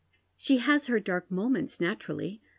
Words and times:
She 0.35 0.57
has 0.57 0.87
her 0.87 0.99
dark 0.99 1.29
moments, 1.29 1.79
naturally. 1.79 2.41